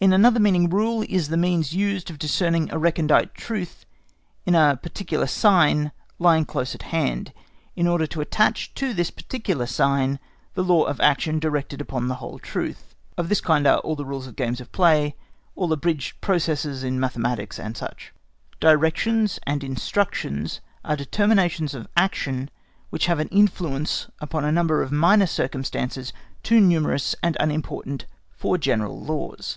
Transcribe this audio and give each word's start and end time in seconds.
In 0.00 0.12
another 0.12 0.38
meaning 0.38 0.68
Rule 0.68 1.02
is 1.08 1.30
the 1.30 1.38
means 1.38 1.72
used 1.72 2.10
of 2.10 2.18
discerning 2.18 2.70
a 2.70 2.76
recondite 2.76 3.34
truth 3.34 3.86
in 4.44 4.54
a 4.54 4.78
particular 4.82 5.26
sign 5.26 5.92
lying 6.18 6.44
close 6.44 6.74
at 6.74 6.82
hand, 6.82 7.32
in 7.74 7.86
order 7.86 8.06
to 8.08 8.20
attach 8.20 8.74
to 8.74 8.92
this 8.92 9.10
particular 9.10 9.64
sign 9.64 10.18
the 10.52 10.62
law 10.62 10.82
of 10.82 11.00
action 11.00 11.38
directed 11.38 11.80
upon 11.80 12.08
the 12.08 12.16
whole 12.16 12.38
truth. 12.38 12.94
Of 13.16 13.30
this 13.30 13.40
kind 13.40 13.66
are 13.66 13.78
all 13.78 13.96
the 13.96 14.04
rules 14.04 14.26
of 14.26 14.36
games 14.36 14.60
of 14.60 14.72
play, 14.72 15.14
all 15.56 15.72
abridged 15.72 16.20
processes 16.20 16.84
in 16.84 17.00
mathematics, 17.00 17.56
&c. 17.56 17.62
Directions 18.60 19.40
and 19.44 19.64
instructions 19.64 20.60
are 20.84 20.96
determinations 20.96 21.72
of 21.72 21.88
action 21.96 22.50
which 22.90 23.06
have 23.06 23.20
an 23.20 23.28
influence 23.28 24.08
upon 24.20 24.44
a 24.44 24.52
number 24.52 24.82
of 24.82 24.92
minor 24.92 25.26
circumstances 25.26 26.12
too 26.42 26.60
numerous 26.60 27.16
and 27.22 27.38
unimportant 27.40 28.04
for 28.28 28.58
general 28.58 29.00
laws. 29.02 29.56